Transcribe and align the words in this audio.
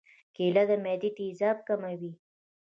کېله 0.35 0.63
د 0.69 0.71
معدې 0.83 1.09
تیزاب 1.17 1.57
کموي. 1.67 2.11